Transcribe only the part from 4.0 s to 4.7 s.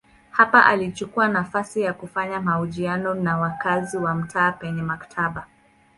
mtaa